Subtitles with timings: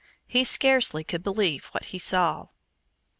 [0.25, 2.47] He scarcely could believe what he saw.